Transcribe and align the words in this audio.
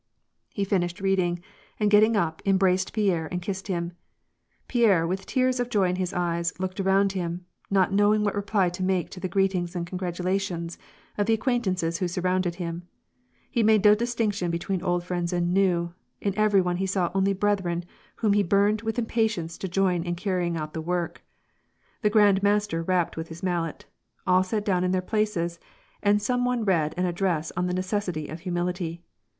He 0.49 0.63
finished 0.63 0.99
reading, 0.99 1.43
and 1.79 1.91
getting 1.91 2.15
up, 2.15 2.41
embraced 2.43 2.91
Pierre 2.91 3.27
and 3.31 3.39
kissed 3.39 3.67
him. 3.67 3.91
Pierre, 4.67 5.05
with 5.05 5.27
tears 5.27 5.59
of 5.59 5.69
joy 5.69 5.89
in 5.89 5.97
his 5.97 6.11
eyes, 6.11 6.59
looked 6.59 6.79
around 6.79 7.11
him, 7.11 7.45
not 7.69 7.93
knowing 7.93 8.23
what 8.23 8.33
reply 8.33 8.69
to 8.69 8.81
make 8.81 9.11
to 9.11 9.19
the 9.19 9.27
greetings 9.27 9.75
and 9.75 9.85
congratulations 9.85 10.79
of 11.19 11.27
the 11.27 11.35
acquaintances 11.35 11.99
who 11.99 12.07
surrounded 12.07 12.55
him. 12.55 12.87
He 13.51 13.61
made 13.61 13.85
no 13.85 13.93
distinction 13.93 14.49
between 14.49 14.81
old 14.81 15.03
friends 15.03 15.31
and 15.31 15.53
new: 15.53 15.93
in 16.19 16.35
every 16.35 16.61
one 16.61 16.77
he 16.77 16.87
saw 16.87 17.11
only 17.13 17.33
brethren 17.33 17.85
whom 18.15 18.33
he 18.33 18.43
buijied 18.43 18.81
with 18.81 18.97
impa 18.97 19.25
tience 19.27 19.55
to 19.59 19.67
join 19.67 20.01
in 20.01 20.15
carrying 20.15 20.57
out 20.57 20.73
the 20.73 20.81
work. 20.81 21.23
The 22.01 22.09
Grand 22.09 22.41
Master 22.41 22.81
rapped 22.81 23.17
with 23.17 23.27
his 23.27 23.43
mallet. 23.43 23.85
All 24.25 24.41
sat 24.41 24.65
down 24.65 24.83
in 24.83 24.93
their 24.93 25.01
places, 25.03 25.59
and 26.01 26.19
some 26.19 26.43
one 26.43 26.65
read 26.65 26.95
an 26.97 27.05
address 27.05 27.51
on 27.55 27.67
the 27.67 27.73
necessity 27.75 28.29
of 28.29 28.39
humility. 28.39 29.03